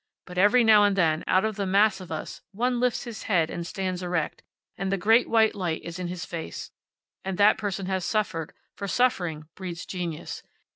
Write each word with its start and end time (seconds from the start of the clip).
But 0.25 0.39
every 0.39 0.63
now 0.63 0.83
and 0.83 0.95
then, 0.95 1.23
out 1.27 1.45
of 1.45 1.57
the 1.57 1.67
mass 1.67 2.01
of 2.01 2.11
us, 2.11 2.41
one 2.53 2.79
lifts 2.79 3.03
his 3.03 3.21
head 3.29 3.51
and 3.51 3.67
stands 3.67 4.01
erect, 4.01 4.41
and 4.75 4.91
the 4.91 4.97
great 4.97 5.29
white 5.29 5.53
light 5.53 5.83
is 5.83 5.99
in 5.99 6.07
his 6.07 6.25
face. 6.25 6.71
And 7.23 7.37
that 7.37 7.59
person 7.59 7.85
has 7.85 8.03
suffered, 8.03 8.53
for 8.75 8.87
suffering 8.87 9.47
breeds 9.53 9.85
genius. 9.85 10.41